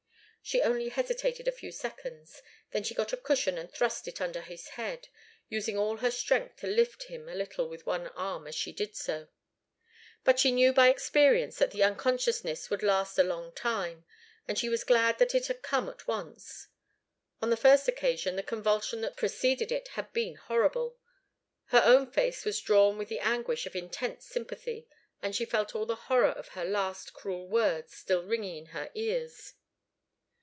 She 0.43 0.63
only 0.63 0.89
hesitated 0.89 1.47
a 1.47 1.51
few 1.51 1.71
seconds. 1.71 2.41
Then 2.71 2.83
she 2.83 2.95
got 2.95 3.13
a 3.13 3.15
cushion 3.15 3.57
and 3.59 3.71
thrust 3.71 4.07
it 4.07 4.19
under 4.19 4.41
his 4.41 4.69
head, 4.69 5.07
using 5.49 5.77
all 5.77 5.97
her 5.97 6.09
strength 6.11 6.57
to 6.57 6.67
lift 6.67 7.03
him 7.03 7.29
a 7.29 7.35
little 7.35 7.69
with 7.69 7.85
one 7.85 8.07
arm 8.07 8.47
as 8.47 8.55
she 8.55 8.73
did 8.73 8.95
so. 8.95 9.27
But 10.25 10.39
she 10.39 10.51
knew 10.51 10.73
by 10.73 10.89
experience 10.89 11.57
that 11.59 11.69
the 11.71 11.83
unconsciousness 11.83 12.69
would 12.71 12.81
last 12.83 13.17
a 13.19 13.23
long 13.23 13.51
time, 13.53 14.03
and 14.47 14.57
she 14.57 14.67
was 14.67 14.83
glad 14.83 15.19
that 15.19 15.33
it 15.35 15.45
had 15.47 15.61
come 15.61 15.87
at 15.87 16.07
once. 16.07 16.67
On 17.39 17.49
the 17.51 17.55
first 17.55 17.87
occasion 17.87 18.35
the 18.35 18.43
convulsion 18.43 18.99
that 19.01 19.15
preceded 19.15 19.71
it 19.71 19.89
had 19.89 20.11
been 20.11 20.35
horrible. 20.35 20.97
Her 21.65 21.83
own 21.85 22.11
face 22.11 22.43
was 22.45 22.59
drawn 22.59 22.97
with 22.97 23.07
the 23.09 23.19
anguish 23.19 23.65
of 23.67 23.75
intense 23.75 24.25
sympathy, 24.25 24.87
and 25.21 25.33
she 25.35 25.45
felt 25.45 25.75
all 25.75 25.85
the 25.85 25.95
horror 26.09 26.29
of 26.31 26.49
her 26.49 26.65
last 26.65 27.13
cruel 27.13 27.47
words 27.47 27.93
still 27.95 28.23
ringing 28.23 28.57
in 28.57 28.65
her 28.73 28.89
ears. 28.95 29.53